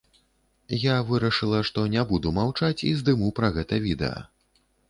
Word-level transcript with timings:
Я 0.83 0.95
вырашыла 1.09 1.59
што 1.69 1.85
не 1.97 2.05
буду 2.13 2.33
маўчаць 2.39 2.85
і 2.91 2.97
здыму 3.03 3.33
пра 3.41 3.55
гэта 3.59 3.81
відэа. 3.89 4.19